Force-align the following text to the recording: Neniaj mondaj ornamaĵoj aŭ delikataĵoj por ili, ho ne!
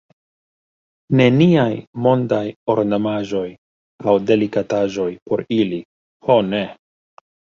Neniaj 1.19 1.73
mondaj 2.05 2.47
ornamaĵoj 2.75 3.43
aŭ 4.05 4.15
delikataĵoj 4.31 5.07
por 5.31 5.45
ili, 5.59 5.79
ho 6.31 6.39
ne! 6.49 6.63